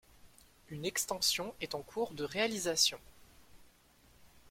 Une 0.69 0.83
extension 0.83 1.53
est 1.61 1.75
en 1.75 1.83
cours 1.83 2.15
de 2.15 2.23
réalisation. 2.23 2.97